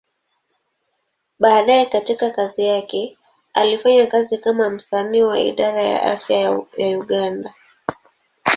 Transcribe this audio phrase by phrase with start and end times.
[1.39, 3.17] Baadaye katika kazi yake,
[3.53, 6.37] alifanya kazi kama msanii wa Idara ya Afya
[6.77, 7.53] ya Uganda.